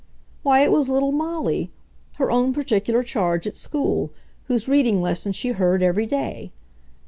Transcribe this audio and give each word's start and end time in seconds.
Why, 0.41 0.61
it 0.61 0.71
was 0.71 0.89
little 0.89 1.11
Molly, 1.11 1.69
her 2.15 2.31
own 2.31 2.53
particular 2.55 3.03
charge 3.03 3.45
at 3.45 3.55
school, 3.55 4.09
whose 4.45 4.67
reading 4.67 4.99
lesson 4.99 5.31
she 5.31 5.49
heard 5.49 5.83
every 5.83 6.07
day. 6.07 6.51